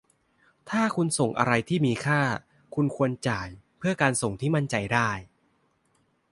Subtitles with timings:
[0.69, 2.21] ถ้าคุณส่งอะไรที่มีค่า
[2.75, 5.09] คุณควรจ่ายเพื่อการส่งที่มั่นใจได้